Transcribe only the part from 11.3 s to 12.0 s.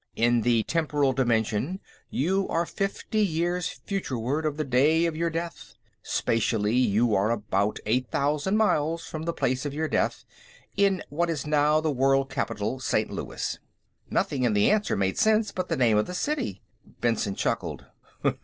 now the